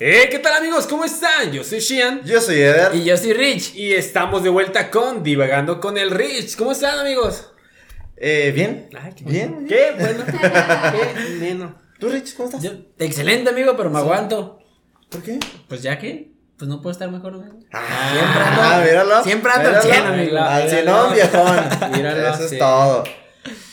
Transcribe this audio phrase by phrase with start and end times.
[0.00, 0.86] Eh, ¿qué tal amigos?
[0.86, 1.50] ¿Cómo están?
[1.50, 2.22] Yo soy Shian.
[2.24, 2.94] Yo soy Eder.
[2.94, 3.74] Y yo soy Rich.
[3.74, 6.56] Y estamos de vuelta con Divagando con el Rich.
[6.56, 7.52] ¿Cómo están amigos?
[8.16, 8.88] Eh, bien.
[9.00, 9.66] Ay, qué bien.
[9.66, 10.24] Qué bueno.
[10.26, 11.82] qué neno.
[11.98, 12.62] ¿Tú, Rich, cómo estás?
[12.62, 14.60] Yo- excelente, amigo, pero me aguanto.
[15.10, 15.40] ¿Por qué?
[15.68, 17.58] Pues ya que, pues no puedo estar mejor, amigo.
[17.72, 19.24] Ah, Siempre ando- míralo.
[19.24, 19.92] siempre ando al míralo.
[19.94, 20.38] 100, amigo.
[20.38, 20.70] Al Míralo.
[20.70, 21.92] cienón, viejón.
[21.92, 22.54] Míralo, Eso sí.
[22.54, 23.04] es todo.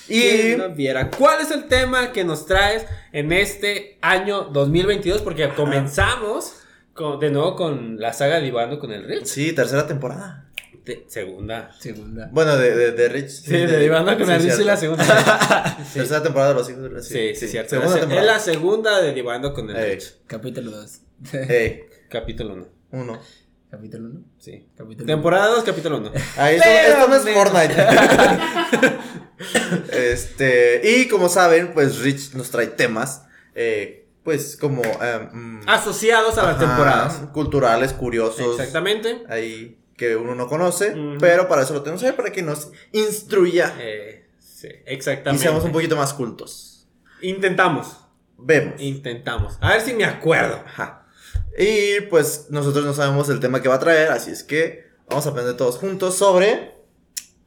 [0.07, 1.09] Y ¿Quién no viera?
[1.09, 5.21] ¿Cuál es el tema que nos traes en este año 2022?
[5.21, 6.53] Porque comenzamos
[6.93, 9.25] con- de nuevo con la saga Divagando con el Rich.
[9.25, 10.41] sí, tercera temporada.
[10.85, 11.71] De- segunda.
[11.79, 12.29] Segunda.
[12.31, 13.29] Bueno, de, de, de Rich.
[13.29, 14.61] Sí, de Divagando con el Rich cierto.
[14.61, 15.77] es la segunda.
[15.91, 17.03] Sí, Tercera temporada de los hijos de Rich.
[17.03, 17.71] sí, sí, cierto.
[17.71, 18.27] Segunda La se- temporada.
[18.27, 19.95] Es la segunda de Divagando con el Ey.
[19.95, 20.13] Rich.
[20.27, 20.99] Capítulo 2.
[21.49, 22.67] Ey, Capítulo 1.
[22.91, 23.19] uno.
[23.75, 24.19] Capítulo 1.
[24.39, 24.69] Sí.
[24.77, 26.11] Capítulo Temporada 2, capítulo 1.
[26.37, 27.23] Ahí esto, no es.
[27.23, 27.75] Fortnite.
[30.13, 36.37] este, y como saben, pues Rich nos trae temas, eh, pues como eh, mm, Asociados
[36.37, 37.15] a las temporadas.
[37.33, 39.23] culturales, curiosos, Exactamente.
[39.27, 43.73] ahí que uno no conoce, pero para eso lo tenemos ahí, para que nos instruya
[43.79, 45.43] Eh, sí, y exactamente.
[45.43, 46.87] seamos un poquito más cultos.
[47.21, 47.97] Intentamos.
[48.37, 48.79] Vemos.
[48.81, 49.57] Intentamos.
[49.59, 50.63] A ver si me acuerdo.
[50.65, 51.04] Ajá.
[51.57, 55.25] Y pues nosotros no sabemos el tema que va a traer, así es que vamos
[55.25, 56.73] a aprender todos juntos sobre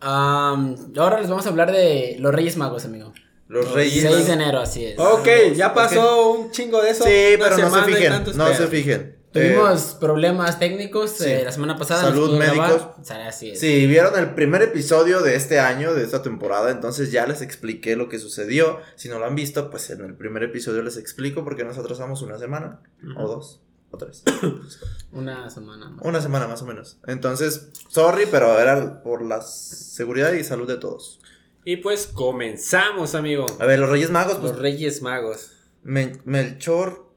[0.00, 3.12] Am, ahora les vamos a hablar de los Reyes Magos, amigo.
[3.48, 4.02] los reyes.
[4.08, 4.98] 6 de enero, así es.
[4.98, 7.04] Ok, ya pasó un chingo de eso.
[7.04, 9.18] Sí, pero no se fijen, no se fijen.
[9.32, 11.24] Tuvimos problemas técnicos sí.
[11.26, 12.00] eh, la semana pasada.
[12.02, 12.86] Salud, médicos.
[12.98, 13.60] O sea, así Eh, es.
[13.60, 17.94] Si vieron el primer episodio de este año, de esta temporada, entonces ya les expliqué
[17.94, 18.78] lo que sucedió.
[18.96, 22.22] Si no lo han visto, pues en el primer episodio les explico porque nos atrasamos
[22.22, 22.80] una semana,
[23.18, 24.22] o dos, o tres.
[25.12, 26.04] Una semana más.
[26.04, 26.98] una semana más o menos.
[27.06, 31.20] Entonces, sorry, pero era por la seguridad y salud de todos.
[31.64, 33.46] Y pues comenzamos, amigo.
[33.58, 35.52] A ver, los Reyes Magos, pues Los Reyes Magos.
[35.82, 37.08] Melchor,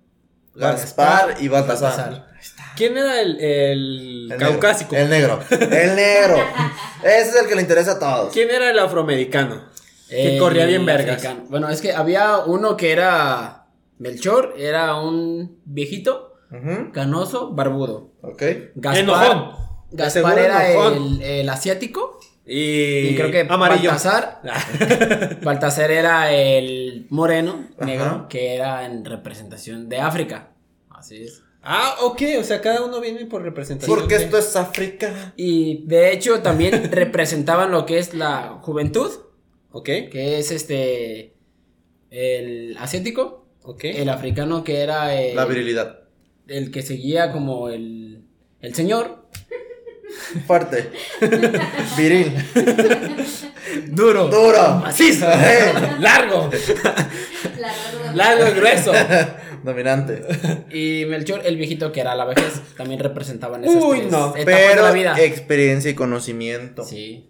[0.56, 2.10] Gaspar Gaspar y Baltasar.
[2.12, 2.32] Baltasar.
[2.76, 4.94] ¿Quién era el, el El caucásico?
[4.96, 5.08] Negro,
[5.50, 5.68] el negro.
[5.78, 6.38] El negro.
[7.04, 8.34] Ese es el que le interesa a todos.
[8.34, 9.66] ¿Quién era el afroamericano?
[10.10, 11.18] Que El corría bien vergas.
[11.18, 11.46] africano.
[11.50, 13.68] Bueno, es que había uno que era
[14.00, 16.31] Melchor, era un viejito,
[16.94, 18.12] Canoso, barbudo.
[18.22, 18.44] Ok.
[18.76, 19.52] Gaspar, Enojón.
[19.92, 20.94] Gaspar era enojón.
[20.96, 22.20] el, el asiático.
[22.46, 23.90] Y, Y, creo que amarillo.
[23.92, 24.42] Baltasar,
[25.44, 27.86] Baltasar era el moreno, Ajá.
[27.86, 30.50] negro, que era en representación de África.
[30.90, 31.44] Así es.
[31.62, 33.98] ah, ok, o sea, cada uno viene por representación.
[33.98, 35.34] Porque esto es África.
[35.38, 39.12] Y de hecho también representaban lo que es la juventud,
[39.74, 41.34] Ok, que es este
[42.10, 43.86] el asiático, ok.
[43.86, 46.01] el africano que era el, La virilidad.
[46.52, 48.24] El que seguía como el,
[48.62, 49.26] el señor.
[50.46, 50.92] Fuerte.
[51.98, 52.34] Viril.
[53.88, 54.28] Duro.
[54.28, 54.76] Duro.
[54.82, 55.26] Macizo.
[56.00, 56.50] Largo,
[57.60, 58.16] La verdad.
[58.16, 58.92] largo y grueso.
[59.64, 60.22] Dominante.
[60.72, 64.46] Y Melchor, el viejito que era la vejez, también representaban esas Uy, tres no, etapas
[64.46, 65.16] Pero de la vida.
[65.22, 66.84] experiencia y conocimiento.
[66.84, 67.30] Sí.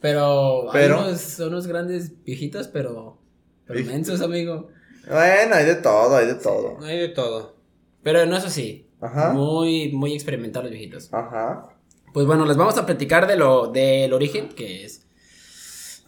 [0.00, 3.18] Pero, Pero- hay unos, unos grandes viejitos, pero,
[3.66, 4.68] pero mensos, amigo.
[5.08, 6.78] Bueno, hay de todo, hay de todo.
[6.82, 7.56] Hay de todo.
[8.02, 8.88] Pero no eso sí.
[9.00, 9.32] Ajá.
[9.32, 11.08] Muy, muy experimentados los viejitos.
[11.12, 11.68] Ajá.
[12.12, 15.02] Pues bueno, les vamos a platicar de lo, del origen, que es.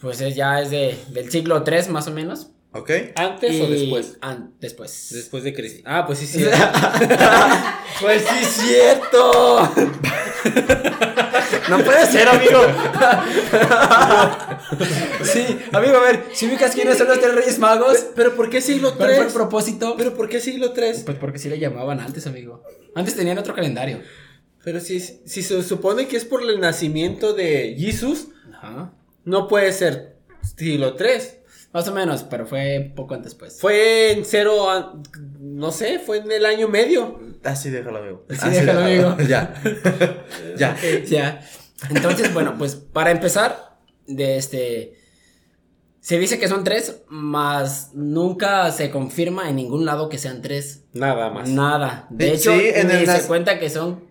[0.00, 2.50] Pues es, ya es de, del siglo 3 más o menos.
[2.72, 2.90] ¿Ok?
[3.16, 4.18] ¿Antes o después?
[4.20, 5.08] an- después.
[5.12, 5.82] Después de Cristo.
[5.86, 6.44] Ah, pues sí, sí.
[8.00, 9.72] pues sí, es cierto.
[11.69, 12.60] no puede ser, amigo.
[15.25, 18.60] sí, amigo, a ver, si ubicas quiénes son los tres reyes magos, Pero ¿por qué
[18.60, 19.32] siglo ¿cuál fue el 3?
[19.32, 19.94] propósito?
[19.97, 21.03] Pero ¿por qué siglo 3?
[21.04, 22.62] Pues porque sí le llamaban antes, amigo.
[22.94, 24.00] Antes tenían otro calendario.
[24.65, 28.93] Pero si, si se supone que es por el nacimiento de Jesús, Ajá.
[29.25, 30.16] no puede ser
[30.56, 31.35] siglo 3.
[31.76, 33.60] Más o menos, pero fue poco antes, pues.
[33.60, 34.94] Fue en cero, a-
[35.38, 37.20] no sé, fue en el año medio.
[37.44, 38.25] Así déjalo, amigo.
[38.31, 39.14] Así déjalo, amigo.
[39.28, 39.53] ya.
[40.56, 40.75] ya.
[41.04, 41.41] Ya.
[41.91, 43.76] Entonces, bueno, pues para empezar,
[44.06, 44.94] de este.
[46.00, 50.84] Se dice que son tres, mas nunca se confirma en ningún lado que sean tres.
[50.94, 51.47] Nada más.
[51.50, 52.06] Nada.
[52.09, 54.03] De Sí, hecho, en ni se cuenta que son.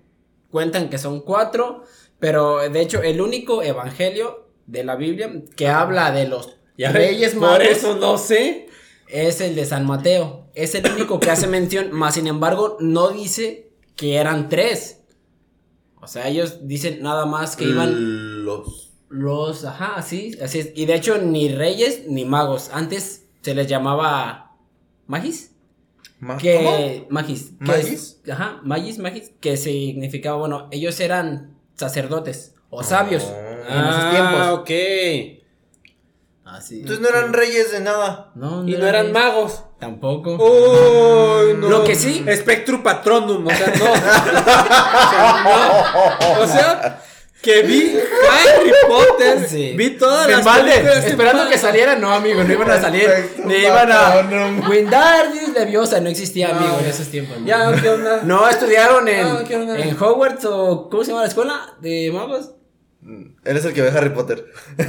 [0.51, 1.81] Cuentan que son cuatro.
[2.19, 7.31] Pero de hecho, el único evangelio de la Biblia que habla de los Ya reyes
[7.33, 8.67] por magos eso no sé.
[9.07, 10.47] es el de San Mateo.
[10.55, 15.01] Es el único que hace mención, más sin embargo, no dice que eran tres.
[16.01, 18.93] O sea, ellos dicen nada más que iban Los.
[19.09, 20.71] los, ajá, así, así es.
[20.75, 22.69] Y de hecho, ni reyes ni magos.
[22.73, 24.55] Antes se les llamaba
[25.07, 25.51] magis.
[26.19, 27.51] Ma- Que, magis.
[27.59, 27.87] que ¿Magis?
[28.23, 29.31] es- ajá, magis, magis.
[29.39, 33.51] Que significaba, bueno, ellos eran sacerdotes o sabios Ah.
[33.69, 34.59] en esos Ah, tiempos.
[36.45, 36.53] Ok.
[36.53, 36.79] Así.
[36.81, 38.31] Entonces no eran reyes de nada.
[38.35, 39.13] No, Y no eran reyes.
[39.13, 39.63] magos.
[39.79, 40.35] Tampoco.
[40.35, 41.69] Uy, no.
[41.69, 43.85] Lo que sí- Spectrum Patronum, o sea, no.
[43.93, 43.97] o
[45.09, 46.41] sea, no.
[46.43, 47.01] O sea,
[47.41, 47.95] que vi
[48.31, 49.73] Harry Potter, Sí.
[49.77, 53.09] vi todas las esperando que saliera, no, amigo, no iban a salir.
[53.45, 54.27] Ni iban a.
[54.67, 57.39] Wingardium Leviosa no existía, No, amigo, en esos tiempos.
[57.39, 57.45] ¿no?
[57.45, 58.21] Ya, ¿qué onda?
[58.23, 59.77] No estudiaron en, No, ¿qué onda?
[59.77, 60.89] en Hogwarts o.
[60.89, 61.73] ¿Cómo se llama la escuela?
[61.81, 62.51] ¿De magos?
[63.05, 64.45] Él es el que ve Harry Potter.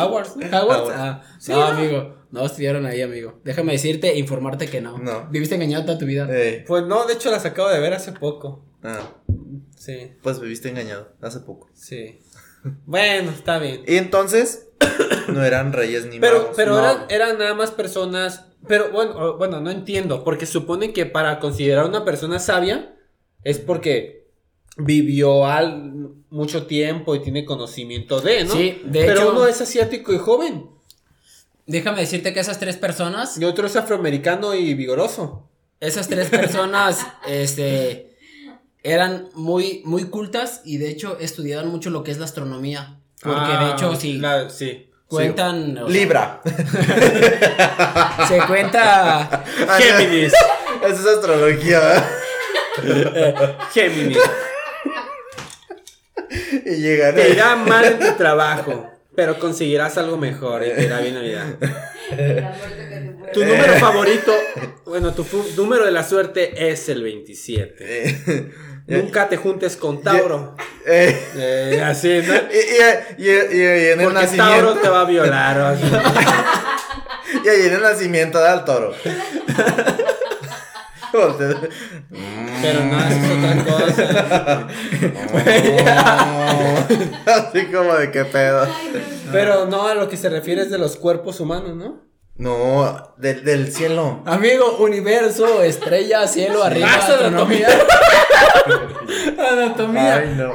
[0.00, 0.36] Hogwarts.
[0.36, 0.90] Hogwarts.
[0.94, 1.66] Ah, Sí, no, ¿no?
[1.66, 2.14] amigo.
[2.30, 3.40] No estudiaron ahí, amigo.
[3.44, 4.98] Déjame decirte, informarte que no.
[4.98, 5.26] No.
[5.30, 6.26] Viviste engañado toda tu vida.
[6.30, 8.64] Eh, Pues no, de hecho las acabo de ver hace poco.
[8.82, 9.00] ah,
[9.76, 11.68] Sí, pues viviste engañado hace poco.
[11.74, 12.20] sí.
[12.86, 13.82] Bueno, está bien.
[13.88, 14.68] Y entonces,
[15.26, 16.52] no eran reyes ni Pero, magos.
[16.56, 16.78] pero no.
[16.78, 18.46] eran, eran nada más personas.
[18.68, 20.22] Pero bueno, bueno, no entiendo.
[20.22, 22.94] Porque supone que para considerar una persona sabia
[23.42, 24.21] es porque
[24.76, 25.92] vivió al,
[26.30, 28.54] mucho tiempo y tiene conocimiento de, ¿no?
[28.54, 30.66] Sí, de pero hecho- uno es asiático y joven.
[31.66, 35.48] Déjame decirte que esas tres personas, Y otro es afroamericano y vigoroso.
[35.80, 38.16] esas tres personas, este,
[38.82, 42.98] eran muy, muy cultas y de hecho estudiaban mucho lo que es la astronomía.
[43.22, 44.90] Porque de Ah, hecho, si la- sí.
[45.06, 45.78] cuentan.
[45.78, 46.40] o sea, Libra.
[48.28, 49.44] se cuenta.
[49.78, 50.32] Géminis.
[50.82, 53.58] Esa es astrología, ¿verdad?
[53.72, 54.18] Géminis.
[56.66, 57.14] Y llegan.
[57.14, 58.88] Te irá mal en tu trabajo.
[59.14, 61.46] Pero conseguirás algo mejor y te irá bien la vida.
[63.34, 64.32] Tu número favorito,
[64.86, 65.26] bueno, tu
[65.56, 67.74] número de la suerte es el 27.
[67.78, 68.50] Eh,
[68.86, 70.56] Nunca te juntes con Tauro.
[70.86, 72.34] eh, Eh, así, ¿no?
[72.34, 74.52] y, y, y, y- y en el Porque nacimiento.
[74.54, 75.60] Tauro te va a violar.
[75.60, 75.84] o así.
[77.44, 78.92] Y ahí en el nacimiento del toro.
[81.12, 84.66] Pero no, es otra cosa.
[87.26, 88.66] Así como de qué pedo.
[89.30, 92.00] Pero no, a lo que se refiere es de los cuerpos humanos, ¿no?
[92.36, 94.22] No, del, del cielo.
[94.24, 97.68] Amigo, universo, estrella, cielo, arriba, Ah, de astronomía.
[99.50, 100.16] Anatomía.
[100.16, 100.52] Ay, no.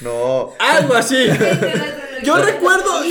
[0.00, 0.52] No.
[0.58, 1.26] Algo así.
[2.22, 3.02] Yo recuerdo,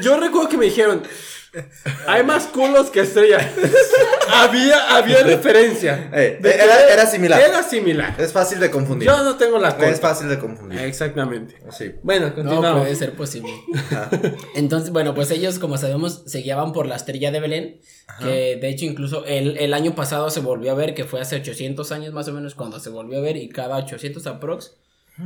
[0.00, 1.02] yo recuerdo que me dijeron,
[2.06, 3.44] hay más culos que estrellas.
[4.32, 6.10] había, había referencia.
[6.12, 7.40] Eh, que era- era similar.
[7.40, 8.14] Era similar.
[8.18, 9.08] Es fácil de confundir.
[9.08, 9.90] Yo no tengo la culpa.
[9.90, 10.78] Es fácil de confundir.
[10.80, 11.56] Exactamente.
[11.76, 11.92] Sí.
[12.02, 13.52] Bueno, No puede ser posible.
[13.74, 14.10] Ajá.
[14.54, 17.80] Entonces, bueno, pues ellos, como sabemos, se guiaban por la estrella de Belén,
[18.20, 21.36] que de hecho incluso el, el año pasado se volvió a ver, que fue hace
[21.36, 24.76] 800 años más o menos cuando se volvió a ver, y cada 800 aprox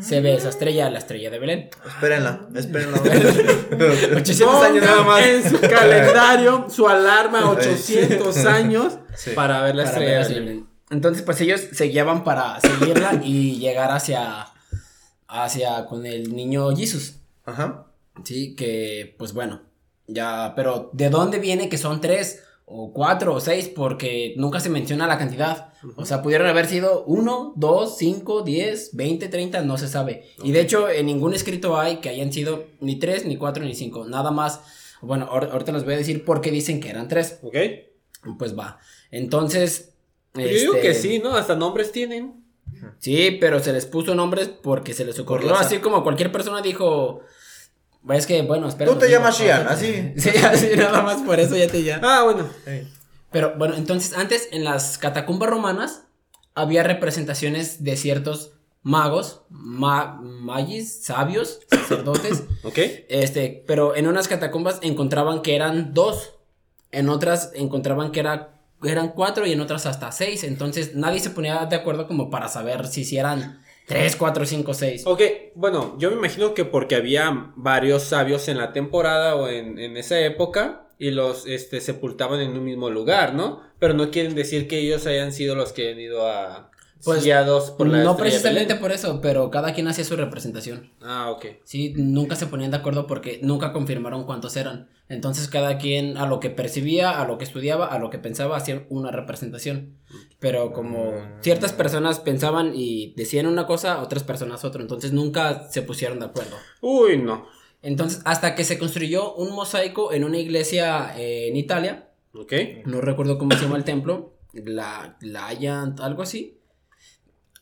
[0.00, 1.70] se ve esa estrella, la estrella de Belén.
[1.86, 2.98] Espérenla, espérenla.
[4.16, 5.24] 800 años nada más.
[5.26, 9.30] en su calendario su alarma 800 años Sí.
[9.34, 10.18] para ver la Para estrella.
[10.18, 10.34] ver de.
[10.40, 10.66] Belén.
[10.90, 14.46] Entonces, pues ellos se guiaban para seguirla y llegar hacia,
[15.28, 17.16] hacia con el niño Jesus.
[17.46, 17.86] Ajá.
[18.24, 19.62] Sí, que pues bueno,
[20.06, 23.68] ya, pero ¿de dónde viene que son tres o cuatro o seis?
[23.68, 25.72] Porque nunca se menciona la cantidad.
[25.96, 30.24] O sea, pudieron haber sido uno, dos, cinco, diez, veinte, treinta, no se sabe.
[30.42, 33.74] Y de hecho, en ningún escrito hay que hayan sido ni tres, ni cuatro, ni
[33.74, 34.06] cinco.
[34.06, 34.60] Nada más.
[35.02, 37.38] Bueno, ahor- ahorita les voy a decir por qué dicen que eran tres.
[37.42, 37.56] ¿Ok?
[38.38, 38.78] Pues va.
[39.10, 39.92] Entonces.
[40.34, 41.36] Yo digo este, que sí, ¿no?
[41.36, 42.42] Hasta nombres tienen.
[42.98, 45.54] Sí, pero se les puso nombres porque se les ocurrió.
[45.54, 47.20] Así como cualquier persona dijo.
[48.10, 48.90] Es que, bueno, espera.
[48.92, 50.12] Tú te llamas Shian, así.
[50.18, 52.04] Sí, así nada más por eso ya te llamas.
[52.10, 52.48] Ah, bueno.
[53.30, 56.02] Pero bueno, entonces antes en las catacumbas romanas
[56.54, 62.44] había representaciones de ciertos magos, ma- magis, sabios, sacerdotes.
[62.62, 62.78] ¿Ok?
[63.08, 66.32] este, pero en unas catacumbas encontraban que eran dos.
[66.92, 68.52] En otras encontraban que era,
[68.84, 70.44] eran cuatro y en otras hasta seis.
[70.44, 74.74] Entonces nadie se ponía de acuerdo como para saber si, si eran tres, cuatro, cinco,
[74.74, 75.02] seis.
[75.06, 75.22] Ok,
[75.54, 79.96] bueno, yo me imagino que porque había varios sabios en la temporada o en, en
[79.96, 83.62] esa época y los este, sepultaban en un mismo lugar, ¿no?
[83.78, 86.70] Pero no quieren decir que ellos hayan sido los que han ido a...
[87.04, 90.92] Pues, guiados por la no precisamente por eso, pero cada quien hacía su representación.
[91.02, 91.46] Ah, ok.
[91.64, 94.88] Sí, nunca se ponían de acuerdo porque nunca confirmaron cuántos eran.
[95.08, 98.56] Entonces cada quien a lo que percibía, a lo que estudiaba, a lo que pensaba,
[98.56, 99.98] hacía una representación.
[100.38, 104.80] Pero como ciertas personas pensaban y decían una cosa, otras personas otra.
[104.80, 106.56] Entonces nunca se pusieron de acuerdo.
[106.80, 107.46] Uy, no.
[107.82, 112.52] Entonces hasta que se construyó un mosaico en una iglesia eh, en Italia, Ok.
[112.86, 116.58] no recuerdo cómo se llama el templo, la, la algo así.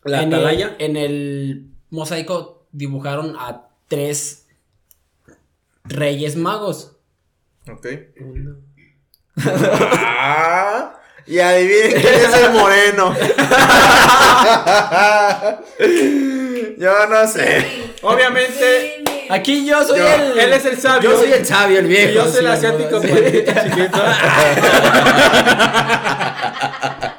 [0.04, 0.76] La en el- atalaya.
[0.78, 4.46] en el mosaico dibujaron a tres
[5.84, 6.96] reyes magos.
[7.70, 7.86] Ok.
[9.44, 10.94] Ah,
[11.26, 13.14] Y adivinen quién es el moreno.
[16.78, 17.94] Yo no sé.
[18.02, 18.98] Obviamente,
[19.30, 20.36] Aquí yo soy Yo- el.
[20.38, 21.10] él es el sabio.
[21.12, 22.12] Yo soy el sabio, el Y viejo.
[22.14, 23.08] yo soy el asiático sí.
[23.08, 24.02] chiquito.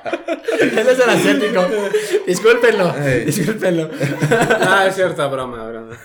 [0.60, 1.66] Él es el asiático.
[2.26, 2.96] Discúlpenlo.
[2.98, 3.26] Ey.
[3.26, 3.90] Discúlpenlo.
[4.66, 5.98] Ah, es cierta, broma, broma.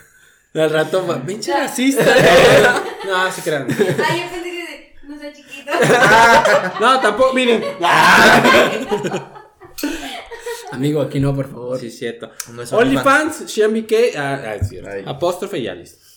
[0.54, 2.04] Al rato, va, pinche racista.
[3.06, 3.66] No, sí crean.
[3.70, 5.70] Ay, yo pensé que no sea chiquito.
[6.80, 7.64] No, tampoco, miren.
[10.72, 11.78] Amigo, aquí no, por favor.
[11.78, 12.30] Sí, cierto.
[12.52, 13.86] No OnlyFans, Xiaomi
[14.16, 14.56] ah, ah.
[14.90, 15.02] Ahí.
[15.06, 16.07] Apóstrofe y ya listo.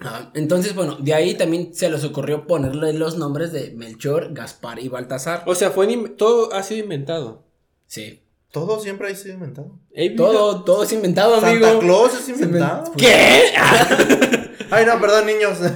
[0.00, 4.78] Ah, entonces, bueno, de ahí también se les ocurrió ponerle los nombres de Melchor, Gaspar
[4.78, 5.42] y Baltasar.
[5.46, 5.86] O sea, fue
[6.16, 7.44] todo ha sido inventado.
[7.86, 8.20] Sí.
[8.50, 9.80] Todo siempre ha sido inventado.
[10.16, 11.66] Todo, todo es inventado, amigo.
[11.66, 12.92] Santa Claus es inventado.
[12.96, 13.52] ¿Qué?
[14.70, 15.58] Ay, no, perdón, niños.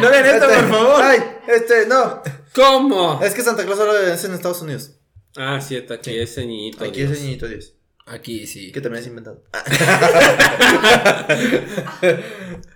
[0.00, 1.02] No vean esto, Este, por favor.
[1.02, 2.22] Ay, este, no.
[2.54, 3.20] ¿Cómo?
[3.22, 4.92] Es que Santa Claus solo es en Estados Unidos.
[5.36, 6.84] Ah, cierto, aquí ese niñito.
[6.84, 7.12] Aquí Dios.
[7.12, 7.74] es el niñito Dios.
[8.06, 8.72] Aquí sí.
[8.72, 9.42] Que también es inventado.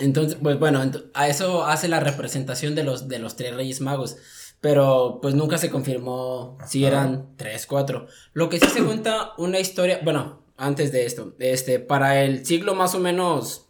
[0.00, 0.80] Entonces, pues bueno,
[1.14, 4.16] a eso hace la representación de los, de los tres reyes magos.
[4.60, 8.06] Pero pues nunca se confirmó si eran tres, cuatro.
[8.34, 12.74] Lo que sí se cuenta una historia, bueno, antes de esto, este, para el siglo
[12.74, 13.68] más o menos,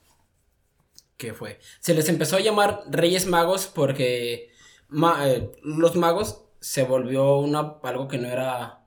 [1.16, 1.60] ¿qué fue?
[1.80, 4.50] Se les empezó a llamar reyes magos porque
[4.88, 8.86] ma- eh, los magos se volvió una, algo que no era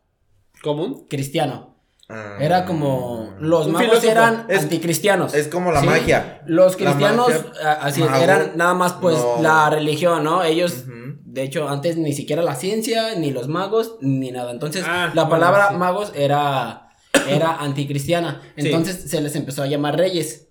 [0.61, 1.07] ¿Común?
[1.09, 1.72] cristiano.
[2.09, 2.37] Ah.
[2.39, 5.33] Era como los magos eran Es- anticristianos.
[5.33, 5.85] Es como la Sí.
[5.87, 6.41] magia.
[6.45, 9.41] Los cristianos, magia, así mago, eran nada más pues no.
[9.41, 10.43] la religión, ¿no?
[10.43, 14.51] Ellos, de hecho, antes ni siquiera la ciencia, ni los magos, ni nada.
[14.51, 15.75] Entonces, Ah, la bueno, palabra sí.
[15.77, 16.89] magos era,
[17.27, 18.41] era anticristiana.
[18.57, 18.65] Sí.
[18.67, 20.49] Entonces se les empezó a llamar reyes.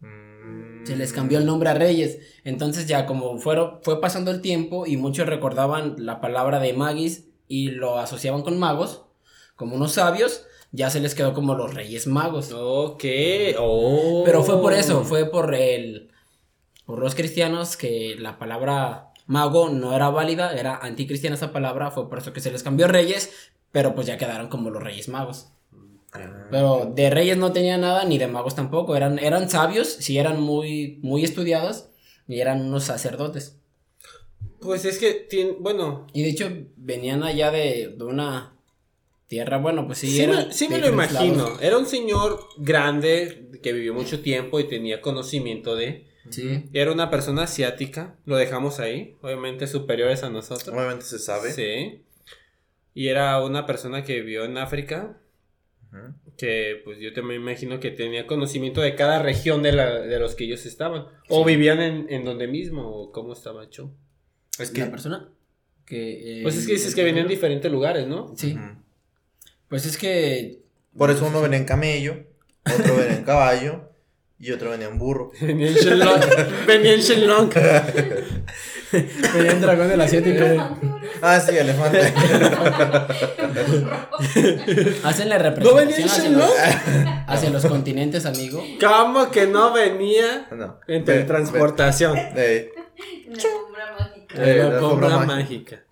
[0.00, 0.84] Mm.
[0.86, 2.18] Se les cambió el nombre a reyes.
[2.44, 7.24] Entonces ya como fueron, fue pasando el tiempo y muchos recordaban la palabra de magis
[7.48, 9.06] y lo asociaban con magos,
[9.56, 12.52] como unos sabios, ya se les quedó como los reyes magos.
[12.52, 13.04] Ok.
[13.58, 14.22] Oh.
[14.24, 16.10] Pero fue por eso, fue por el
[16.86, 22.08] por los cristianos que la palabra mago no era válida, era anticristiana esa palabra, fue
[22.08, 23.30] por eso que se les cambió reyes,
[23.70, 25.52] pero pues ya quedaron como los reyes magos.
[26.12, 26.48] Ah.
[26.50, 30.40] Pero de reyes no tenía nada ni de magos tampoco, eran eran sabios, sí eran
[30.40, 31.90] muy muy estudiados
[32.26, 33.56] y eran unos sacerdotes.
[34.60, 38.59] Pues es que, tiene, bueno, Y de hecho venían allá de, de una
[39.30, 41.36] tierra, bueno, pues sí, sí, eran me, sí me lo imagino.
[41.44, 41.62] lados.
[41.62, 46.08] Era un señor grande que vivió mucho tiempo y tenía conocimiento de...
[46.30, 46.64] Sí.
[46.72, 50.74] Era una persona asiática, lo dejamos ahí, obviamente superiores a nosotros.
[50.76, 51.52] Obviamente se sabe.
[51.52, 52.02] Sí.
[52.92, 55.20] Y era una persona que vivió en África,
[56.36, 60.18] que pues yo también me imagino que tenía conocimiento de cada región de, la, de
[60.18, 61.06] los que ellos estaban.
[61.28, 63.92] O vivían en, en donde mismo, o cómo estaba hecho.
[64.58, 64.90] Es La que.
[64.90, 65.28] persona
[65.86, 66.40] que...
[66.40, 68.34] eh, Pues es que dices que venían en diferentes lugares, ¿no?
[68.36, 68.56] Sí.
[69.70, 70.58] Pues es que.
[70.98, 72.16] Por eso uno venía en camello,
[72.66, 73.88] otro venía en caballo
[74.38, 75.30] y otro venía en burro.
[75.40, 76.20] Venía en Shenlong.
[76.66, 77.50] venía en Shenlong.
[79.34, 80.44] Venía el dragón del asiático.
[81.22, 82.00] Ah, sí, elefante.
[85.04, 86.48] Hacen la ¿No venía representación en hacia, Shenlong?
[86.48, 88.64] los, hacia los continentes, amigo.
[88.80, 90.80] ¿Cómo que no venía No.
[90.88, 92.14] en teletransportación?
[92.14, 92.34] mágica.
[92.34, 92.72] Eh,
[94.34, 95.84] la la alfombra alfombra mágica.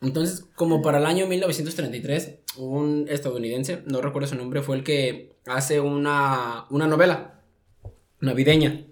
[0.00, 5.36] Entonces, como para el año 1933, un estadounidense, no recuerdo su nombre, fue el que
[5.46, 7.40] hace una, una novela
[8.20, 8.86] navideña.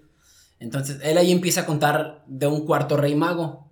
[0.59, 3.69] Entonces, él ahí empieza a contar de un cuarto rey mago.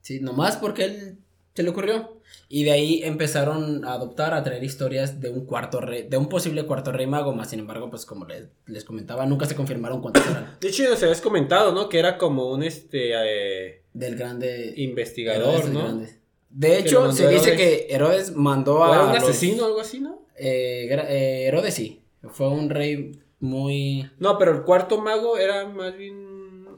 [0.00, 1.18] Sí, nomás porque él
[1.54, 2.16] se le ocurrió.
[2.48, 6.28] Y de ahí empezaron a adoptar, a traer historias de un cuarto rey, de un
[6.28, 10.00] posible cuarto rey mago, más sin embargo, pues como les, les comentaba, nunca se confirmaron
[10.00, 10.56] cuántos eran.
[10.60, 11.88] De hecho, nos habías comentado, ¿no?
[11.88, 15.84] Que era como un este eh, Del grande investigador, ¿no?
[15.84, 16.18] Grande.
[16.58, 17.56] De hecho, se dice Herodes.
[17.58, 18.94] que Herodes mandó ¿O a.
[18.94, 20.22] era un los- asesino o algo así, no?
[20.36, 22.02] Eh, eh, Herodes sí.
[22.30, 24.10] Fue un rey muy.
[24.18, 26.14] No, pero el cuarto mago era más bien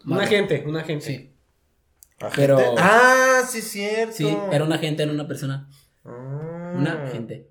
[0.04, 1.04] un agente, un agente.
[1.06, 1.32] Sí.
[2.18, 2.35] Agente.
[2.40, 4.14] Pero- Ah, sí, cierto.
[4.16, 5.68] Sí, era un agente, era una persona.
[6.04, 6.75] Ah.
[6.76, 7.47] Una agente.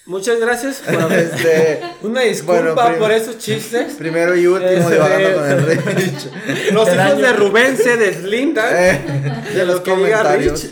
[0.05, 3.93] Muchas gracias por Este, una disculpa Bueno, prim- por esos chistes.
[3.93, 6.29] primero y último, Este- divagando con el Rich.
[6.73, 7.15] Los hijos año.
[7.21, 10.63] de Rubén se deslindan Eh, de los lo que diga comentarios.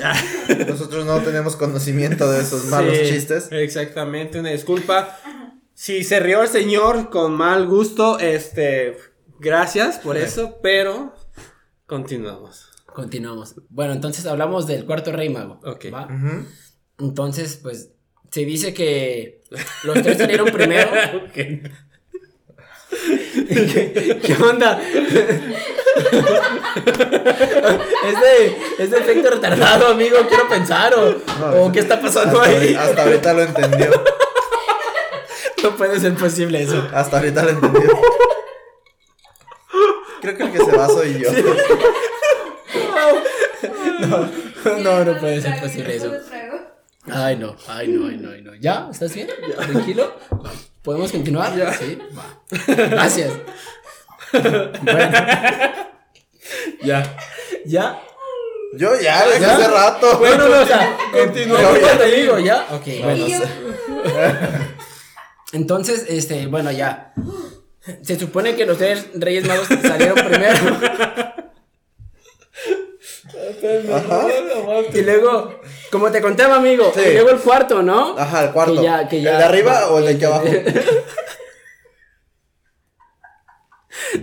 [0.47, 0.67] Rich.
[0.67, 3.47] Nosotros no tenemos conocimiento de esos malos Sí, chistes.
[3.51, 5.17] Exactamente, una disculpa.
[5.73, 8.97] Si se rió el señor con mal gusto, este,
[9.39, 11.13] gracias por eso, pero
[11.85, 12.65] continuamos.
[12.93, 13.55] Continuamos.
[13.69, 15.61] Bueno, entonces hablamos del cuarto rey mago.
[15.63, 15.85] Ok.
[16.97, 17.91] Entonces, pues,
[18.31, 19.41] se dice que
[19.83, 20.89] los tres salieron primero.
[21.33, 21.61] ¿Qué,
[24.23, 24.81] qué onda?
[28.03, 30.17] Es de, es de efecto retardado, amigo.
[30.27, 30.93] Quiero pensar.
[30.95, 32.73] O, No, o qué está pasando hasta, ahí.
[32.75, 33.91] hasta ahorita lo entendió.
[35.61, 36.87] No puede ser posible eso.
[36.93, 38.01] Hasta ahorita lo entendió.
[40.21, 41.29] Creo que el que se va soy yo.
[44.81, 46.13] No, no puede ser posible eso.
[47.07, 48.55] Ay, no, ay, no, ay, no, ay, no.
[48.55, 48.87] ¿Ya?
[48.91, 49.27] ¿Estás bien?
[49.55, 50.15] ¿Tranquilo?
[50.81, 51.53] ¿Podemos continuar?
[51.77, 52.41] Sí, va.
[52.89, 53.31] Gracias.
[54.31, 54.71] Bueno,
[56.83, 57.17] Ya.
[57.65, 57.99] ¿ya?
[58.73, 59.55] Yo ya, desde ¿Ya?
[59.55, 60.19] hace rato.
[60.19, 61.59] Bueno, no, o sea, continúa.
[61.97, 62.67] Te digo, ¿ya?
[62.71, 63.25] Ok, bueno.
[65.51, 67.13] Entonces, este, bueno, ya.
[68.03, 70.79] Se supone que los tres Reyes Magos salieron primero.
[73.93, 74.27] Ajá.
[74.93, 75.59] Y luego,
[75.91, 77.01] como te contaba, amigo, Sí.
[77.01, 78.15] y luego el cuarto, ¿no?
[78.17, 78.75] Ajá, el cuarto.
[78.75, 80.45] Que ya- que ya- ¿El de arriba o el de aquí abajo?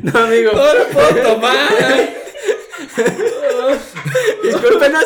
[0.02, 0.52] No, amigo.
[0.52, 1.68] No lo puedo tomar.
[4.42, 5.04] Discúlpenos.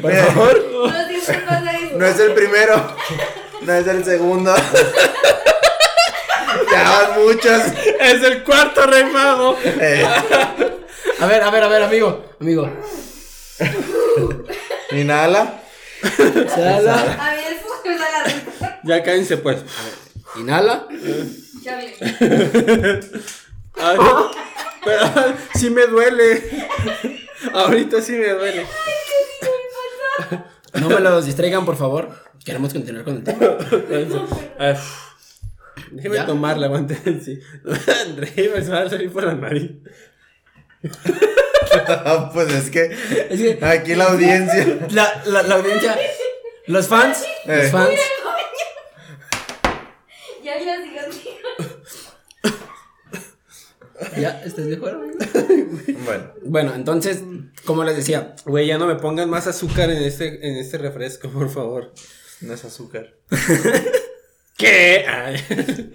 [0.00, 0.92] Por favor.
[1.96, 2.96] No es el primero.
[3.62, 4.54] No es el segundo.
[6.72, 7.62] ya van muchos.
[8.00, 9.56] Es el cuarto rey mago.
[9.64, 10.06] Eh,
[11.20, 12.24] A ver, a ver, a ver, amigo.
[12.40, 12.70] Amigo.
[14.92, 15.62] inhala.
[16.02, 16.76] Exhala.
[16.76, 18.80] A da la.
[18.84, 19.58] Ya cállense pues.
[20.36, 20.88] Inhala.
[21.62, 21.94] Chale.
[23.76, 23.98] Ay,
[24.84, 25.04] pero
[25.54, 26.42] sí me duele.
[27.52, 28.66] Ahorita sí me duele.
[30.80, 32.08] No me los distraigan, por favor.
[32.44, 33.38] Queremos continuar con el tema.
[34.58, 34.76] Ay,
[35.90, 36.26] Déjeme ¿Ya?
[36.26, 36.96] tomarla, aguante.
[37.20, 37.40] Sí.
[38.16, 39.72] Rey, me va a salir por la nariz.
[42.32, 42.84] pues es que
[43.30, 44.86] Es que aquí la audiencia.
[44.90, 45.96] la, la, la audiencia,
[46.66, 47.58] los fans, Eh.
[47.62, 47.90] los fans.
[50.42, 50.54] Ya,
[54.18, 54.40] ya.
[54.44, 55.18] ¿Estás de acuerdo, amigo?
[56.04, 57.22] Bueno, Bueno, entonces,
[57.64, 61.28] como les decía, Güey, ya no me pongan más azúcar en este, en este refresco,
[61.30, 61.92] por favor.
[62.40, 63.14] no es azúcar.
[64.56, 65.04] ¿Qué?
[65.06, 65.92] Ay.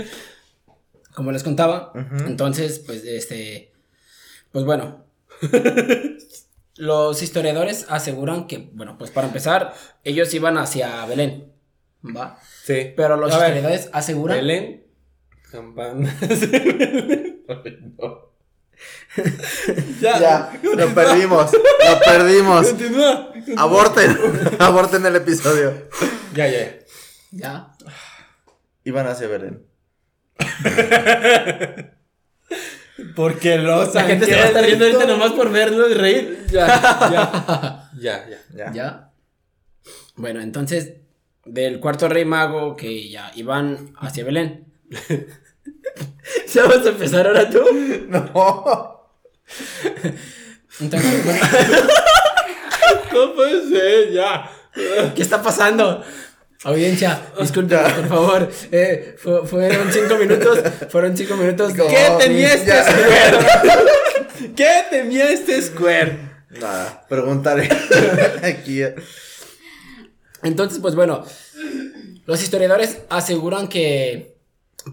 [1.15, 2.25] como les contaba, Ujú.
[2.27, 3.72] entonces, pues, este,
[4.56, 5.04] pues bueno,
[6.78, 9.74] los historiadores aseguran que, bueno, pues para empezar,
[10.06, 11.52] ellos iban hacia Belén,
[12.02, 12.39] ¿va?
[12.63, 12.94] Sí.
[12.96, 14.86] Pero los A ver, historiadores aseguran Belén.
[15.52, 16.15] Campanas.
[17.98, 18.32] No.
[20.02, 20.20] ya.
[20.20, 21.52] Ya, lo perdimos.
[21.54, 22.68] Lo perdimos.
[22.68, 23.34] Continúa.
[23.58, 24.18] Aborten.
[24.60, 25.89] Aborten el episodio.
[26.34, 26.48] Ya.
[26.48, 26.80] ya.
[27.32, 27.76] ya,
[28.86, 29.65] Iban hacia Belén.
[33.15, 36.45] Porque los la gente se va a estar riendo ahorita nomás por vernos reír.
[36.49, 37.81] Ya, ya.
[37.97, 38.38] Ya, ya.
[38.53, 38.73] Ya.
[38.73, 39.10] ¿Ya?
[40.15, 40.93] Bueno, entonces,
[41.45, 44.65] del cuarto rey mago que ya iban hacia Belén.
[46.53, 47.63] ¿Ya vas a empezar ahora tú?
[48.08, 49.01] No.
[50.79, 51.39] Entonces, bueno,
[53.13, 54.49] No puede ser, ya.
[55.15, 56.03] ¿qué está pasando?
[56.65, 57.95] Audiencia, disculpen, Ya.
[57.95, 58.49] por favor.
[58.71, 60.60] Eh, fu- fueron cinco minutos.
[60.89, 61.73] Fueron cinco minutos.
[61.73, 62.84] ¿Qué ¿Qué tenía este ya.
[62.84, 64.51] Square?
[64.56, 66.19] ¿Qué tenía este Square?
[66.60, 67.69] Nada, preguntaré.
[68.43, 68.82] Aquí.
[70.43, 71.23] Entonces, pues bueno,
[72.25, 74.38] los historiadores aseguran que,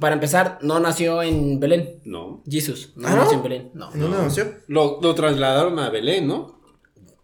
[0.00, 2.00] para empezar, no nació en Belén.
[2.04, 2.42] No.
[2.48, 3.16] Jesús, no ¿Ah, no?
[3.18, 3.70] nació en Belén.
[3.74, 3.90] No.
[3.94, 4.54] ¿No anunció?
[4.66, 6.60] Lo, lo trasladaron a Belén, ¿no?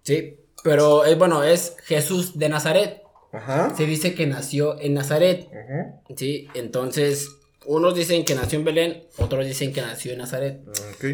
[0.02, 3.02] Sí, pero es bueno, es Jesús de Nazaret.
[3.32, 3.74] Ajá.
[3.76, 5.48] Se dice que nació en Nazaret.
[5.48, 6.00] Ajá.
[6.16, 7.28] Sí, entonces,
[7.66, 10.60] unos dicen que nació en Belén, otros dicen que nació en Nazaret.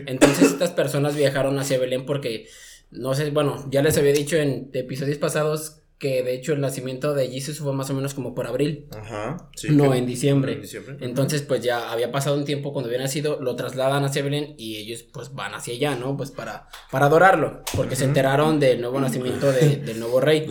[0.07, 2.46] Entonces, estas personas viajaron hacia Belén porque,
[2.90, 7.14] no sé, bueno, ya les había dicho en episodios pasados que de hecho el nacimiento
[7.14, 8.88] de Jesús fue más o menos como por abril.
[8.94, 9.48] Ajá.
[9.57, 10.53] Sí, no, en diciembre.
[10.55, 10.96] En diciembre.
[11.00, 14.77] Entonces, pues ya había pasado un tiempo cuando había nacido, lo trasladan hacia Belén y
[14.77, 16.16] ellos pues van hacia allá, ¿no?
[16.16, 20.46] Pues para, para adorarlo, porque se enteraron del nuevo nacimiento de- del nuevo rey.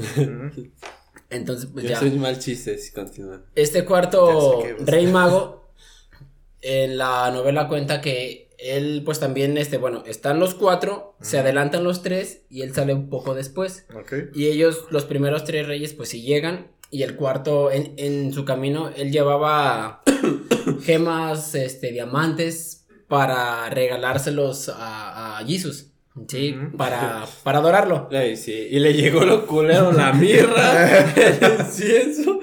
[1.33, 1.99] Entonces, pues Yo ya.
[1.99, 3.45] soy mal chiste si continúan.
[3.55, 5.71] Este cuarto rey mago,
[6.61, 11.83] en la novela cuenta que él pues también, este, bueno, están los cuatro, se adelantan
[11.83, 13.85] los tres y él sale un poco después.
[14.33, 16.71] Y ellos, los primeros tres reyes, pues sí llegan.
[16.89, 20.03] Y el cuarto, en, en su camino, él llevaba
[20.83, 25.87] gemas, este, diamantes para regalárselos a, a Jesus.
[26.27, 28.07] Sí, para, para adorarlo.
[28.11, 28.67] Ay, sí.
[28.71, 32.39] Y le llegó lo culero, la mirra, el incienso.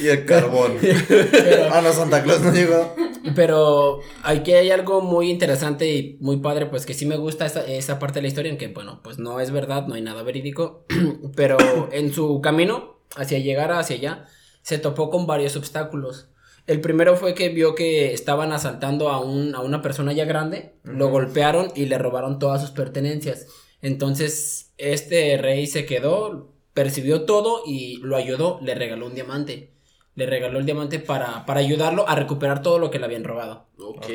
[0.00, 0.78] Y el carbón.
[0.80, 2.94] Pero, ah, no, Santa Claus no llegó.
[3.34, 7.64] pero aquí hay algo muy interesante y muy padre, pues que sí me gusta esa,
[7.66, 10.22] esa parte de la historia, en que, bueno, pues no es verdad, no hay nada
[10.22, 10.86] verídico,
[11.36, 11.58] pero
[11.92, 14.26] en su camino hacia llegar hacia allá,
[14.62, 16.28] se topó con varios obstáculos.
[16.70, 20.76] El primero fue que vio que estaban asaltando a, un, a una persona ya grande,
[20.84, 23.48] lo golpearon y le robaron todas sus pertenencias.
[23.82, 29.72] Entonces, este rey se quedó, percibió todo y lo ayudó, le regaló un diamante.
[30.14, 33.66] Le regaló el diamante para, para ayudarlo a recuperar todo lo que le habían robado.
[33.76, 33.96] Ok.
[34.04, 34.10] Ok.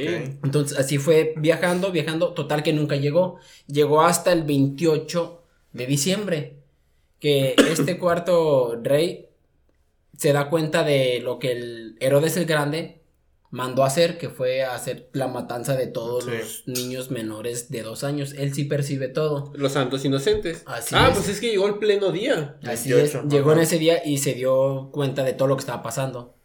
[0.45, 3.37] Entonces así fue viajando, viajando, total que nunca llegó.
[3.67, 6.59] Llegó hasta el 28 de diciembre,
[7.19, 9.24] que este cuarto rey
[10.17, 13.01] se da cuenta de lo que el Herodes el Grande
[13.51, 16.31] mandó a hacer, que fue a hacer la matanza de todos Sí.
[16.31, 18.33] los niños menores de dos años.
[18.37, 19.53] Él sí percibe todo.
[19.55, 20.63] Los santos inocentes.
[20.65, 21.13] Así ah, es.
[21.15, 22.57] pues es que llegó el pleno día.
[22.63, 25.61] Así 28, es, llegó en ese día y se dio cuenta de todo lo que
[25.61, 26.35] estaba pasando.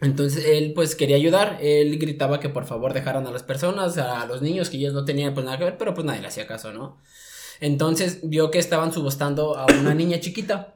[0.00, 4.26] Entonces él pues quería ayudar, él gritaba que por favor dejaran a las personas, a
[4.26, 6.46] los niños que ellos no tenían pues nada que ver, pero pues nadie le hacía
[6.46, 6.98] caso, ¿no?
[7.60, 10.74] Entonces vio que estaban subastando a una niña chiquita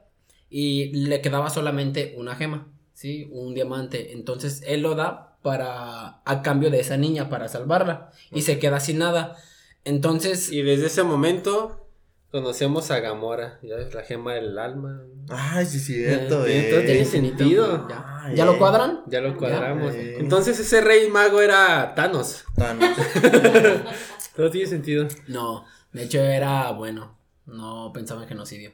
[0.51, 3.29] y le quedaba solamente una gema, ¿sí?
[3.33, 4.13] Un diamante.
[4.13, 8.81] Entonces él lo da para a cambio de esa niña para salvarla y se queda
[8.81, 9.37] sin nada.
[9.85, 11.87] Entonces Y desde ese momento
[12.31, 15.01] conocemos a Gamora, ya es la gema del alma.
[15.31, 16.61] Ay, sí, es cierto, Eh, eh.
[16.61, 17.89] tiene todo- tiene sentido.
[17.89, 18.59] ¿Ya, Ay, ¿Ya lo eh.
[18.59, 19.01] cuadran?
[19.07, 19.95] Ya lo cuadramos.
[19.95, 20.01] Ya.
[20.01, 22.45] Entonces ese rey mago era Thanos.
[22.57, 22.91] Thanos.
[24.37, 25.09] Todo tiene sentido.
[25.27, 27.17] No, de hecho era bueno.
[27.47, 28.73] No pensaba en genocidio.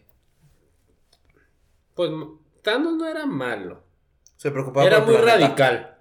[1.96, 2.10] Pues
[2.62, 3.82] Thanos no era malo.
[4.36, 5.46] Se preocupaba Era por muy el planeta.
[5.48, 5.92] radical.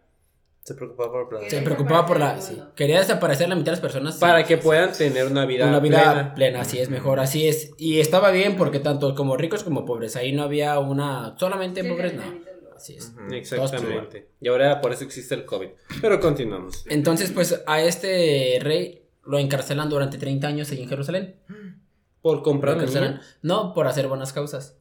[0.63, 1.49] Se preocupaba por el planeta.
[1.55, 2.41] Se preocupaba por la.
[2.41, 4.17] sí, quería desaparecer la mitad de las personas.
[4.17, 6.33] Para sí, que sí, puedan tener una vida Una vida plena.
[6.35, 6.61] plena.
[6.61, 7.71] así es mejor, así es.
[7.77, 10.15] Y estaba bien porque tanto como ricos como pobres.
[10.15, 11.35] Ahí no había una.
[11.39, 12.23] Solamente Sí, pobres, no.
[12.23, 12.41] sí, sí.
[12.75, 13.13] Así es.
[13.31, 14.29] Exactamente.
[14.41, 15.69] Y ahora por eso existe el COVID.
[16.01, 16.83] Pero continuamos.
[16.89, 21.35] Entonces, pues a este rey lo encarcelan durante 30 años ahí en Jerusalén.
[22.21, 22.77] Por comprar.
[23.43, 24.77] No, por hacer buenas causas.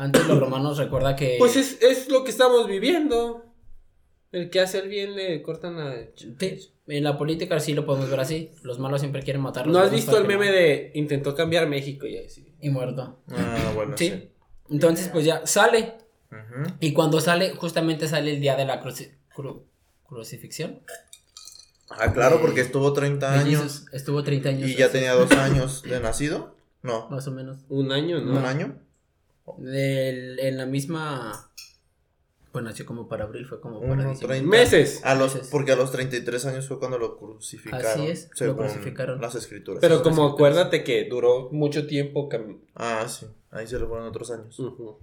[0.00, 1.36] Antes los romanos recuerda que.
[1.38, 3.44] Pues es, es lo que estamos viviendo.
[4.30, 5.94] El que hace el bien le cortan a...
[6.14, 8.50] Sí, en la política sí lo podemos ver así.
[8.62, 9.64] Los malos siempre quieren matar.
[9.64, 12.54] a los ¿No has visto el meme no- de intentó cambiar México y así?
[12.60, 13.20] Y muerto.
[13.30, 14.10] Ah, bueno, Sí.
[14.10, 14.28] sí.
[14.70, 15.94] Entonces, pues ya sale.
[16.80, 19.62] Y cuando sale, justamente sale el día de la cruci- cru-
[20.06, 20.80] crucifixión.
[21.90, 23.62] Ah, claro, porque estuvo 30 de años.
[23.62, 23.86] Jesús.
[23.92, 24.68] Estuvo 30 años.
[24.68, 26.54] Y ya así, tenía dos años de nacido.
[26.82, 27.60] No, Más o menos.
[27.70, 28.38] Un año, ¿no?
[28.38, 28.78] un año.
[29.58, 31.44] Del- en la misma.
[32.52, 34.38] Pues nació como para abril, fue como para Uno, diciembre.
[34.38, 34.50] 30.
[34.50, 35.00] Meses.
[35.04, 35.48] A los, Meses.
[35.50, 37.86] porque a los 33 años fue cuando lo crucificaron.
[37.86, 39.20] Así es, lo según crucificaron.
[39.20, 39.80] Las escrituras.
[39.80, 42.28] Pero como acuérdate que duró mucho tiempo.
[42.74, 43.26] Ah, sí.
[43.50, 44.58] Ahí se le fueron otros años.
[44.58, 44.98] Ujú.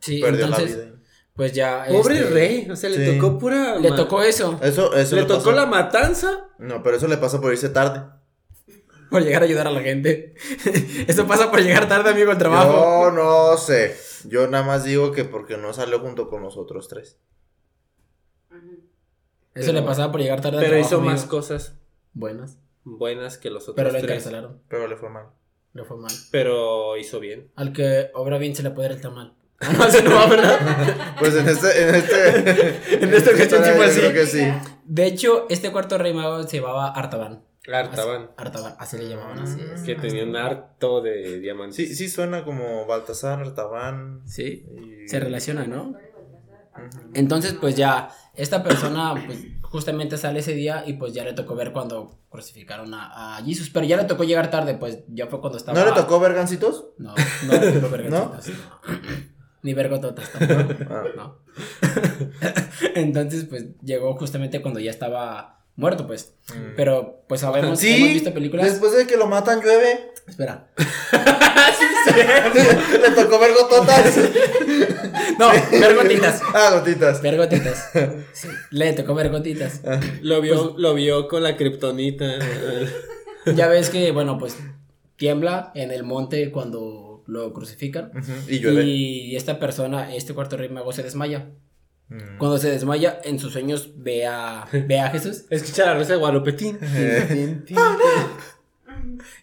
[0.00, 0.94] Sí, Perdió entonces, la vida.
[1.34, 1.84] pues ya.
[1.88, 3.18] Pobre este, rey, o sea, le Sí.
[3.18, 3.78] tocó pura...
[3.78, 4.58] Le tocó eso.
[4.62, 6.48] Eso, eso Le tocó pasó- la matanza.
[6.58, 8.02] No, pero eso le pasa por irse tarde.
[9.10, 10.34] Por llegar a ayudar a la gente.
[11.08, 12.72] eso pasa por llegar tarde, amigo, al trabajo.
[13.06, 13.96] Yo no sé.
[14.24, 17.18] Yo nada más digo que porque no salió junto con los otros tres.
[19.54, 20.88] Eso le pasaba por llegar tarde al Pero trabajo.
[20.94, 21.74] hizo más cosas
[22.12, 22.58] Buenas.
[22.84, 24.04] buenas que los otros Pero lo tres.
[24.10, 24.60] encarcelaron.
[24.68, 25.26] Pero le fue mal.
[25.72, 26.12] Le fue mal.
[26.30, 27.50] Pero hizo bien.
[27.56, 29.34] Al que obra bien se le puede dar el tamal.
[29.60, 31.16] Ah, no, ese no va, ¿verdad?
[31.18, 34.00] Pues en este, en este, En esta ocasión sí historia fue yo así.
[34.00, 34.52] creo que sí.
[34.84, 37.42] De hecho, este cuarto rey mago se llamaba Artaban.
[37.72, 38.30] Artaban.
[38.36, 39.82] Artaban, así le llamaban, así es.
[39.82, 41.76] Que tenían harto de diamantes.
[41.76, 44.22] Sí, sí suena como Baltasar, Artaban.
[44.26, 44.64] Sí,
[45.04, 45.94] y- se relaciona, ¿no?
[47.14, 51.54] Entonces, pues ya, esta persona, pues justamente sale ese día y pues ya le tocó
[51.56, 55.40] ver cuando crucificaron a, a Jesus, pero ya le tocó llegar tarde, pues ya fue
[55.40, 55.78] cuando estaba...
[55.78, 56.86] ¿No le tocó vergancitos?
[56.98, 57.14] No,
[57.46, 58.48] no le tocó vergotitas,
[58.88, 58.94] no.
[59.62, 60.84] Ni vergototas tampoco.
[60.88, 61.02] Ah.
[61.16, 61.38] No.
[62.94, 66.34] Entonces, pues llegó justamente cuando ya estaba muerto, pues.
[66.48, 66.74] Mm.
[66.76, 68.66] Pero, pues sabemos, Sí, hemos visto películas.
[68.66, 70.12] Después de que lo matan, llueve.
[70.26, 70.68] Espera.
[72.16, 74.18] le tocó ver gototas.
[75.38, 76.42] No, vergotitas.
[76.52, 77.22] ah, gotitas.
[77.22, 77.90] Vergotitas.
[78.32, 79.80] Sí, le tocó vergotitas.
[80.20, 82.26] Lo vio, lo vio con la kriptonita.
[83.54, 84.58] Ya ves que, bueno, pues
[85.16, 88.10] tiembla en el monte cuando lo crucifican.
[88.48, 88.84] Y llueve.
[88.84, 91.48] Y esta persona, este cuarto rey mago, se desmaya.
[92.08, 92.38] Mm.
[92.38, 95.44] Cuando se desmaya, en sus sueños ve a, ve a Jesús.
[95.50, 96.78] Escucha la rosa de Guadalupetín.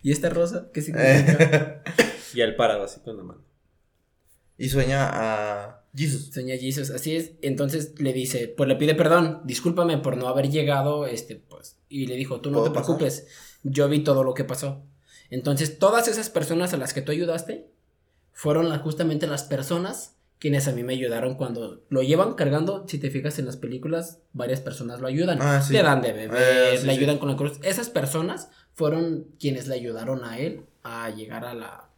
[0.04, 0.70] ¿Y esta rosa?
[0.74, 1.82] ¿Qué significa?
[2.34, 3.42] Y él parado así con la mano.
[4.58, 6.32] Y sueña a Jesus.
[6.34, 7.32] Sueña Jesus, así es.
[7.42, 11.78] Entonces le dice, pues le pide perdón, discúlpame por no haber llegado, este, pues.
[11.88, 12.86] Y le dijo, tú no ¿Puedo te pasar?
[12.98, 13.28] preocupes,
[13.64, 14.84] yo vi todo lo que pasó.
[15.30, 17.68] Entonces, todas esas personas a las que tú ayudaste
[18.34, 22.86] fueron las- justamente las personas quienes a mí me ayudaron cuando lo llevan cargando.
[22.88, 25.40] Si te fijas en las películas, varias personas lo ayudan.
[25.42, 25.74] Ah, sí.
[25.74, 27.00] Le dan de beber, Eh, sí, le sí.
[27.00, 27.58] ayudan con la cruz.
[27.64, 31.90] Esas personas fueron quienes le ayudaron a él a llegar a la,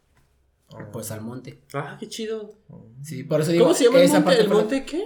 [0.94, 1.60] pues al monte.
[1.74, 2.54] Ah, qué chido.
[3.02, 4.26] Sí, por eso digo ¿Cómo se llama el esa monte?
[4.30, 5.04] parte ¿El monte qué?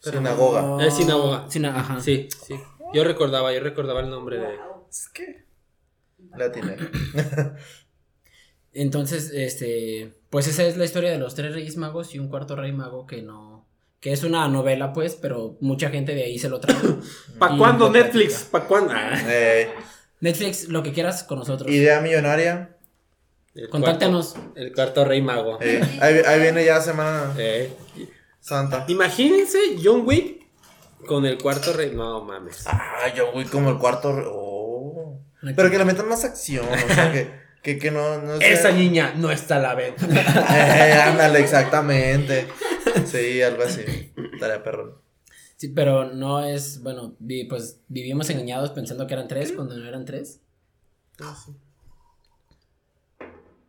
[0.00, 0.84] Sinagoga.
[0.84, 1.48] Es sinagoga.
[1.48, 2.00] Sina- ajá.
[2.00, 2.56] Sí, sí.
[2.92, 4.46] Yo recordaba, yo recordaba el nombre de.
[4.56, 4.86] Wow.
[4.90, 5.44] Es que.
[6.36, 6.76] La tiene.
[8.74, 12.56] Entonces, este, pues esa es la historia de los tres reyes magos y un cuarto
[12.56, 13.66] rey mago que no,
[14.00, 16.76] que es una novela, pues, pero mucha gente de ahí se lo trae.
[17.38, 18.34] ¿Pa' Y cuándo Netflix?
[18.44, 18.50] platica.
[18.58, 18.92] ¿Pa' cuándo?
[19.28, 19.70] Eh,
[20.20, 21.70] Netflix, lo que quieras con nosotros.
[21.70, 22.76] idea millonaria.
[23.54, 24.32] El Contáctanos.
[24.32, 25.58] cuarto- el cuarto rey mago.
[25.60, 27.72] Eh, ahí, ahí viene ya Semana Eh,
[28.40, 28.84] Santa.
[28.88, 30.44] Imagínense John Wick
[31.06, 31.92] con el cuarto rey.
[31.94, 32.64] No mames.
[32.66, 34.12] Ah, yo voy como el cuarto.
[34.16, 35.20] re- Oh.
[35.54, 36.66] Pero que le metan más acción.
[36.66, 37.28] O sea, que,
[37.64, 40.06] que, que no, Esa niña no está a la venta.
[40.06, 42.46] Eh, ándale, exactamente.
[43.06, 44.12] Sí, algo así.
[44.38, 45.02] Tarea perro.
[45.56, 49.88] Sí, pero no es, bueno, vi- pues vivimos engañados pensando que eran tres cuando no
[49.88, 50.40] eran tres.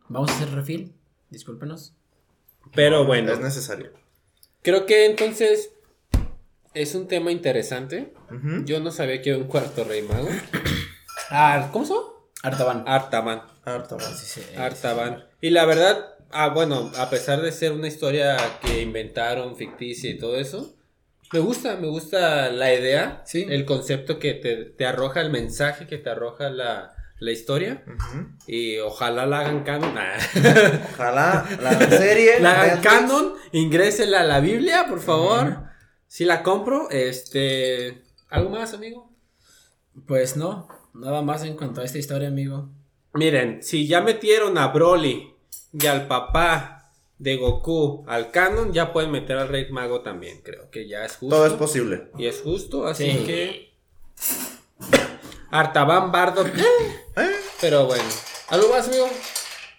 [0.08, 0.92] Vamos a hacer refil,
[1.30, 1.94] discúlpenos.
[2.74, 3.92] Pero bueno, Es necesario.
[4.62, 5.70] creo que entonces
[6.74, 8.12] es un tema interesante.
[8.64, 10.28] Yo no sabía que era un cuarto rey mago.
[11.30, 11.94] Ah, ¿cómo se
[12.46, 12.84] Artaban.
[12.86, 13.42] Artaban.
[13.64, 14.18] Más.
[14.20, 15.24] Sí, sí, Artaban.
[15.40, 20.18] Y la verdad, ah, bueno, a pesar de ser una historia que inventaron, ficticia y
[20.18, 20.74] todo eso,
[21.32, 23.46] me gusta, me gusta la idea, Sí.
[23.48, 27.82] el concepto que te, te arroja, el mensaje que te arroja la, la historia.
[28.46, 29.92] Y ojalá la hagan canon.
[29.94, 30.16] Nah.
[30.94, 32.38] Ojalá la serie.
[32.40, 35.64] la hagan canon, ingrésela a la Biblia, por favor.
[36.06, 38.04] Si la compro, este.
[38.28, 39.10] ¿Algo más, amigo?
[40.06, 42.68] Pues no, nada más en cuanto a esta historia, amigo.
[43.14, 45.32] Miren, si ya metieron a Broly
[45.72, 50.42] y al papá de Goku al canon, ya pueden meter al Rey Mago también.
[50.42, 51.34] Creo que ya es justo.
[51.34, 52.08] Todo es posible.
[52.18, 53.24] Y es justo, así Sí.
[53.24, 53.72] que.
[55.50, 56.44] Artaban Bardo.
[57.16, 57.30] ¿Eh?
[57.60, 58.04] Pero bueno.
[58.48, 59.08] ¿Algo más, amigo?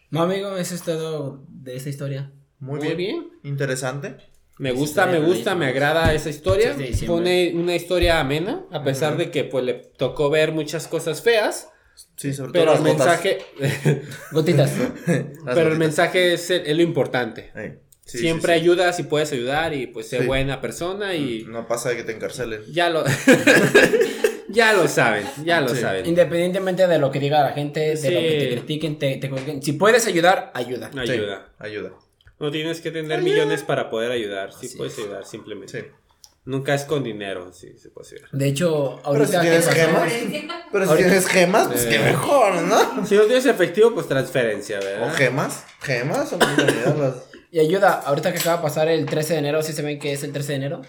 [0.10, 2.32] No, amigo, eso es todo de esta historia.
[2.60, 2.98] Muy, Muy bien.
[2.98, 3.30] bien.
[3.44, 4.18] Interesante.
[4.60, 6.74] Me gusta, me gusta, me agrada esa historia.
[6.74, 7.08] Diciembre.
[7.08, 11.70] Pone una historia amena, a pesar de que pues le tocó ver muchas cosas feas.
[12.16, 13.40] Sí, sobre Pero todo el mensaje,
[14.32, 14.72] Gotitas.
[15.46, 17.52] Pero el mensaje es, el- es lo importante.
[18.06, 18.64] Sí, Siempre sí, sí.
[18.64, 20.28] ayuda si puedes ayudar y pues ser Sí.
[20.28, 22.62] buena persona y No pasa de que te encarcelen.
[22.72, 23.04] ya lo
[24.50, 25.82] ya lo saben, ya lo Sí.
[25.82, 26.06] saben.
[26.06, 28.10] Independientemente de lo que diga la gente, de Sí.
[28.12, 29.62] lo que te critiquen, te, te juzguen.
[29.62, 30.90] Si puedes ayudar, ayuda.
[30.94, 31.50] Sí, Ayuda.
[31.60, 31.92] ayuda.
[32.40, 35.00] No tienes que tener millones para poder ayudar, sí Así puedes es.
[35.06, 35.82] ayudar simplemente.
[35.82, 35.88] Sí.
[36.46, 38.30] Nunca es con dinero, sí se puede ayudar.
[38.32, 40.14] De hecho, Pero si ahorita que tienes gemas.
[40.72, 41.90] Pero si Ahorita- tienes gemas, pues Eh.
[41.90, 43.06] que mejor, ¿no?
[43.06, 45.10] Si no tienes efectivo, pues transferencia, ¿verdad?
[45.10, 45.66] O gemas.
[45.82, 47.30] Gemas son bienvenidas las.
[47.52, 50.14] Y ayuda, ahorita que acaba de pasar el 13 de enero, ¿sí se ven que
[50.14, 50.82] es el 13 de enero?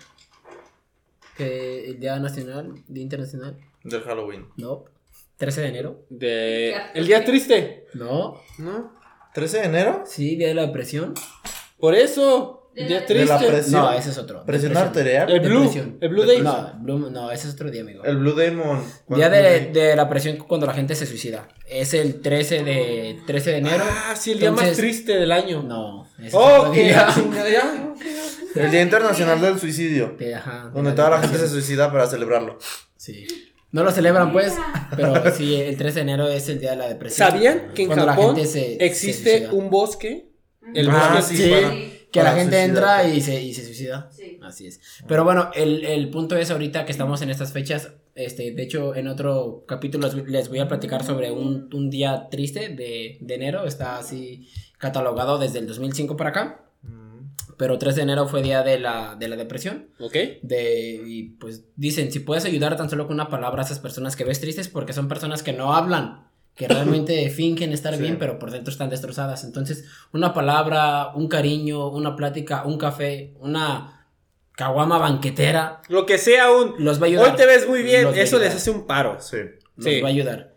[1.37, 3.57] Que el Día Nacional, Día Internacional.
[3.85, 4.49] Del Halloween.
[4.57, 4.85] No.
[5.37, 6.05] 13 de enero.
[6.11, 8.41] De el día triste, No.
[8.59, 8.93] ¿no?
[9.35, 10.03] ¿13 de enero?
[10.05, 11.15] Sí, Día de la Depresión.
[11.79, 13.27] Por eso, el día De triste.
[13.27, 13.81] la presión.
[13.83, 14.45] No, ese es otro.
[14.45, 15.31] Presión arterial.
[15.31, 15.99] El Blue, Depresión.
[16.01, 16.41] el Blue Day.
[16.43, 18.05] No, Blue- no, ese es otro día, amigo.
[18.05, 18.83] El Blue Demon.
[19.09, 21.49] Día de, de la presión cuando la gente se suicida.
[21.69, 23.85] Es el 13 de, 13 de enero.
[23.87, 25.63] Ah, sí, el día más triste del año.
[25.63, 26.07] No.
[26.23, 27.09] ese Oh, que ya.
[28.55, 30.15] El Día Internacional del Suicidio.
[30.19, 32.59] De- ajá, Donde de toda la gente se suicida para celebrarlo.
[32.97, 33.27] Sí.
[33.71, 34.55] No lo celebran, pues.
[34.97, 37.29] Pero sí, el 13 de enero es el día de la depresión.
[37.31, 40.28] ¿Sabían que en Cuando la Japón gente se- existe un bosque?
[40.75, 41.75] El Ah, bosque sí, para-
[42.11, 43.17] que la gente entra suicidarte.
[43.17, 44.11] y se, y se suicida.
[44.11, 44.39] Sí.
[44.43, 44.81] Así es.
[45.07, 47.93] Pero bueno, el, el punto es ahorita que estamos en estas fechas.
[48.15, 52.29] Este, de hecho, en otro capítulo les- les voy a platicar sobre un, un día
[52.31, 53.65] triste de, de enero.
[53.67, 56.65] Está así catalogado desde el 2005 para acá.
[56.83, 57.27] Mm.
[57.59, 59.89] Pero 3 de enero fue día de la, de la depresión.
[60.01, 60.15] ¿Ok?
[60.43, 64.17] De, y pues dicen, si puedes ayudar tan solo con una palabra a esas personas
[64.17, 66.28] que ves tristes, porque son personas que no hablan,
[66.59, 68.03] que realmente fingen estar Sí.
[68.03, 69.45] bien, pero por dentro están destrozadas.
[69.45, 74.07] Entonces, una palabra, un cariño, una plática, un café, una
[74.53, 76.75] caguama banquetera, Lo que sea un...
[76.79, 77.31] los va a ayudar.
[77.31, 79.21] Hoy te ves muy bien, eso les hace un paro.
[79.21, 79.37] Sí.
[79.77, 80.01] Los Sí.
[80.01, 80.57] va a ayudar.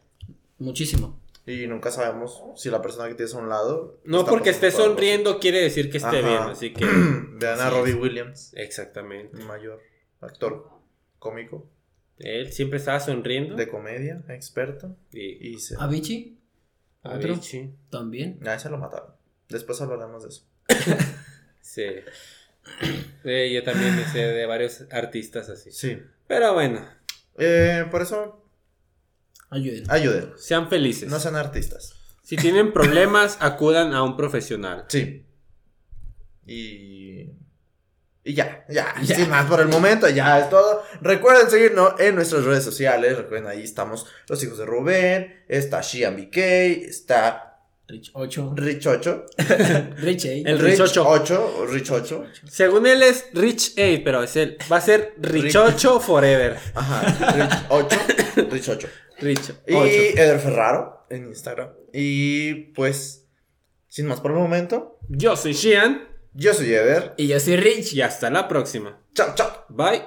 [0.57, 1.19] Muchísimo.
[1.45, 3.99] Y nunca sabemos si la persona que tienes a un lado.
[4.05, 6.27] No porque esté sonriendo quiere decir que esté Ajá.
[6.27, 6.85] bien, así que...
[7.39, 7.93] Vean a Robbie.
[7.93, 9.37] Williams, Exactamente.
[9.43, 9.79] mayor
[10.21, 10.67] actor
[11.19, 11.67] cómico,
[12.23, 13.55] Él siempre estaba sonriendo.
[13.55, 14.95] de comedia, experto.
[15.11, 15.49] Y...
[15.53, 15.75] Y se.
[15.79, 16.37] Avicii,
[17.03, 17.33] otro.
[17.33, 18.39] Avicii, también.
[18.45, 19.11] Ah, se lo mataron.
[19.49, 20.45] Después hablaremos de eso.
[21.63, 21.85] Sí.
[23.23, 25.71] Sí, yo también sé de varios artistas así.
[25.71, 25.97] Sí.
[26.27, 26.85] Pero bueno,
[27.37, 28.45] Eh, por eso,
[29.49, 29.83] Ayuden.
[29.89, 30.31] ayuden.
[30.37, 31.09] sean felices.
[31.09, 31.95] No sean artistas.
[32.23, 34.85] Si tienen problemas, acudan a un profesional.
[34.89, 35.25] Sí.
[36.45, 37.29] Y.
[38.23, 39.15] Y ya, ya, Ya.
[39.15, 40.83] sin más por el momento, ya es todo.
[41.01, 43.17] Recuerden seguirnos en nuestras redes sociales.
[43.17, 45.43] Recuerden, ahí estamos los hijos de Rubén.
[45.47, 46.37] Está Shian BK.
[46.37, 47.47] Está
[47.87, 48.53] Rich 8.
[48.55, 49.25] Rich 8.
[49.97, 50.49] Rich 8.
[50.49, 51.03] El Rich 8.
[51.07, 51.65] 8.
[51.69, 52.25] Rich 8.
[52.47, 54.57] Según él es Rich 8, pero es él.
[54.71, 56.57] Va a ser Rich 8 Forever.
[56.75, 57.33] Ajá.
[57.33, 57.97] Rich 8.
[58.49, 58.89] Rich 8.
[59.19, 59.85] Rich Y 8.
[60.15, 61.69] Eder Ferraro en Instagram.
[61.91, 63.27] Y pues,
[63.87, 67.13] sin más por el momento, Yo soy Shian yo soy Eder.
[67.17, 67.93] Y yo soy Rich.
[67.93, 69.01] y hasta la próxima.
[69.13, 69.65] Chao, chao.
[69.69, 70.03] Bye.